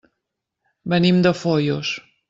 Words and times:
Venim 0.95 1.21
de 1.29 1.33
Foios. 1.43 1.97